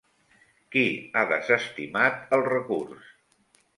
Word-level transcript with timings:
Qui 0.75 0.85
ha 1.13 1.23
desestimat 1.33 2.35
el 2.39 2.47
recurs? 2.49 3.13